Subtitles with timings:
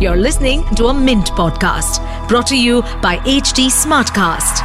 [0.00, 4.62] You're listening to a Mint podcast brought to you by HT Smartcast.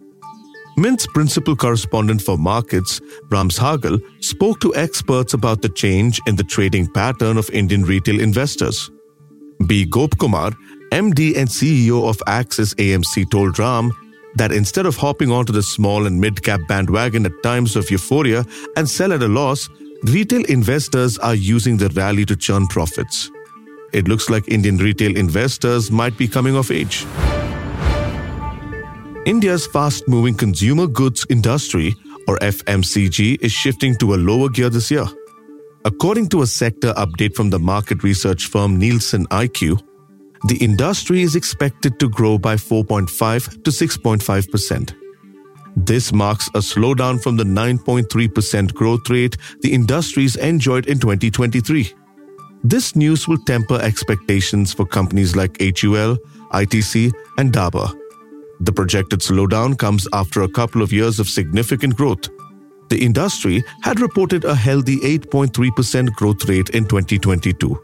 [0.78, 6.44] Mint's principal correspondent for markets, Ram Sahgal, spoke to experts about the change in the
[6.44, 8.92] trading pattern of Indian retail investors.
[9.68, 9.86] B.
[9.86, 10.54] Gopkumar,
[10.92, 13.92] MD and CEO of Axis AMC, told Ram
[14.36, 18.44] that instead of hopping onto the small and mid cap bandwagon at times of euphoria
[18.76, 19.70] and sell at a loss,
[20.04, 23.32] retail investors are using the rally to churn profits.
[23.94, 27.06] It looks like Indian retail investors might be coming of age.
[29.26, 31.96] India's fast moving consumer goods industry,
[32.28, 35.06] or FMCG, is shifting to a lower gear this year.
[35.84, 39.82] According to a sector update from the market research firm Nielsen IQ,
[40.48, 44.96] the industry is expected to grow by 4.5 to 6.5%.
[45.76, 51.92] This marks a slowdown from the 9.3% growth rate the industries enjoyed in 2023.
[52.64, 56.18] This news will temper expectations for companies like HUL,
[56.54, 58.05] ITC, and Dabur
[58.60, 62.30] the projected slowdown comes after a couple of years of significant growth.
[62.90, 67.78] The industry had reported a healthy 8.3% growth rate in 2022.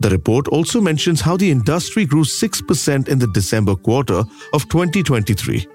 [0.00, 5.66] The report also mentions how the industry grew 6% in the December quarter of 2023,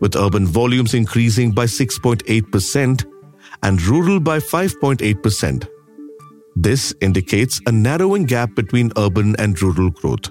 [0.00, 3.04] with urban volumes increasing by 6.8%
[3.64, 5.68] and rural by 5.8%.
[6.54, 10.30] This indicates a narrowing gap between urban and rural growth.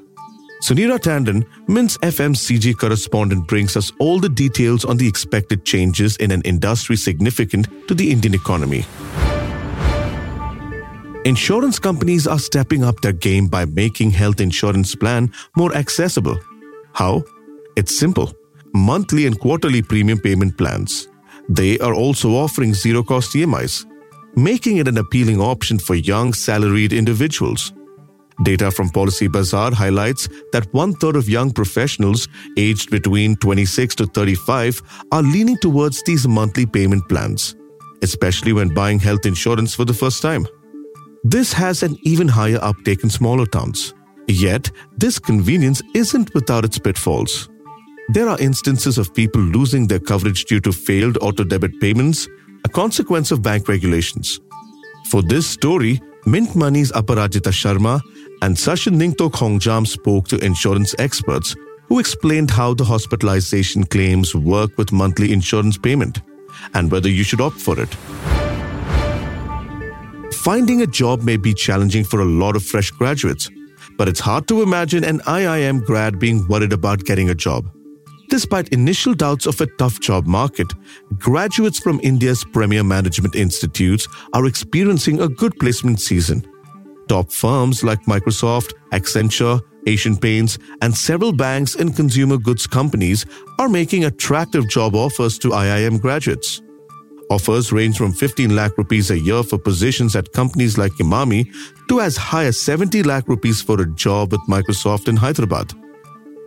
[0.62, 6.32] Suneera Tandon, Mint's FMCG correspondent, brings us all the details on the expected changes in
[6.32, 8.84] an industry significant to the Indian economy.
[11.26, 16.40] Insurance companies are stepping up their game by making health insurance plan more accessible.
[16.94, 17.24] How?
[17.76, 18.34] It's simple.
[18.74, 21.08] Monthly and quarterly premium payment plans.
[21.50, 23.86] They are also offering zero cost EMIs,
[24.36, 27.74] making it an appealing option for young salaried individuals.
[28.44, 32.28] Data from Policy Bazaar highlights that one third of young professionals
[32.58, 34.82] aged between 26 to 35
[35.12, 37.56] are leaning towards these monthly payment plans,
[38.04, 40.46] especially when buying health insurance for the first time.
[41.24, 43.94] This has an even higher uptake in smaller towns.
[44.28, 47.50] Yet, this convenience isn't without its pitfalls.
[48.10, 52.28] There are instances of people losing their coverage due to failed auto debit payments,
[52.66, 54.40] a consequence of bank regulations.
[55.10, 58.02] For this story, Mint Money's Aparajita Sharma
[58.42, 61.56] and Sachin Ningtok Hongjam spoke to insurance experts
[61.88, 66.22] who explained how the hospitalization claims work with monthly insurance payment
[66.74, 67.90] and whether you should opt for it.
[70.34, 73.50] Finding a job may be challenging for a lot of fresh graduates,
[73.98, 77.70] but it's hard to imagine an IIM grad being worried about getting a job.
[78.30, 80.68] Despite initial doubts of a tough job market,
[81.18, 86.46] graduates from India's premier management institutes are experiencing a good placement season.
[87.08, 93.26] Top firms like Microsoft, Accenture, Asian Paints, and several banks and consumer goods companies
[93.60, 96.62] are making attractive job offers to IIM graduates.
[97.30, 101.46] Offers range from 15 lakh rupees a year for positions at companies like Emami
[101.90, 105.74] to as high as 70 lakh rupees for a job with Microsoft in Hyderabad.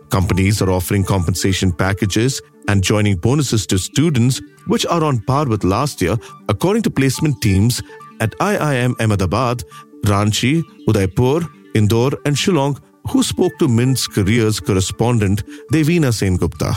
[0.09, 5.63] Companies are offering compensation packages and joining bonuses to students, which are on par with
[5.63, 6.17] last year,
[6.49, 7.81] according to placement teams
[8.19, 9.63] at IIM Ahmedabad,
[10.05, 16.75] Ranchi, Udaipur, Indore, and Shillong, who spoke to Mint's careers correspondent Devina Sen Gupta.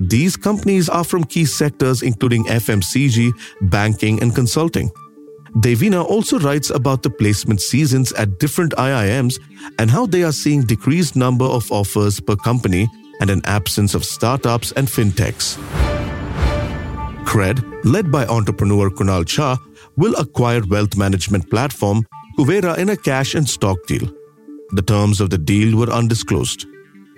[0.00, 4.90] These companies are from key sectors including FMCG, banking, and consulting.
[5.58, 9.38] Devina also writes about the placement seasons at different IIMs
[9.78, 12.88] and how they are seeing decreased number of offers per company
[13.20, 15.58] and an absence of startups and fintechs.
[17.24, 19.56] Cred, led by entrepreneur Kunal Shah,
[19.96, 22.04] will acquire wealth management platform
[22.38, 24.08] Kuvera in a cash and stock deal.
[24.70, 26.66] The terms of the deal were undisclosed.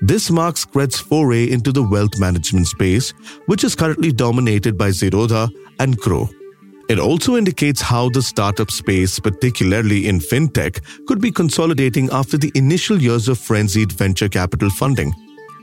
[0.00, 3.12] This marks Cred's foray into the wealth management space,
[3.46, 6.28] which is currently dominated by Zerodha and Groww.
[6.88, 12.52] It also indicates how the startup space, particularly in fintech, could be consolidating after the
[12.55, 15.12] initial years of frenzied venture capital funding.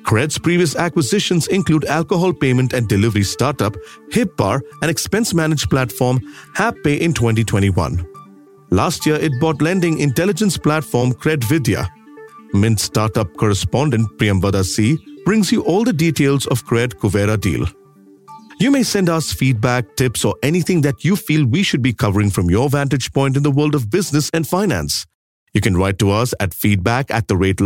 [0.03, 3.75] Cred's previous acquisitions include alcohol payment and delivery startup
[4.11, 6.19] HipBar and expense managed platform
[6.55, 8.10] HapPay in 2021.
[8.73, 11.89] Last year, it bought lending intelligence platform CreditVidya.
[12.53, 17.65] Mint startup correspondent Priyamvada C brings you all the details of Cred Kuvera deal.
[18.61, 22.29] You may send us feedback, tips, or anything that you feel we should be covering
[22.29, 25.05] from your vantage point in the world of business and finance.
[25.53, 27.57] You can write to us at feedback at the rate.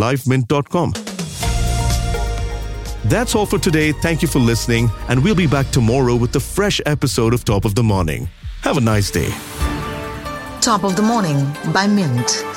[3.05, 3.91] That's all for today.
[3.91, 7.63] Thank you for listening, and we'll be back tomorrow with a fresh episode of Top
[7.63, 8.27] of the Morning.
[8.61, 9.31] Have a nice day.
[10.65, 12.54] Top of the Morning by Mint.